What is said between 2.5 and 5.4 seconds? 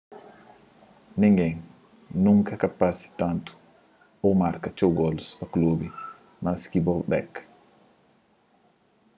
ka parse tantu ô marka txeu golus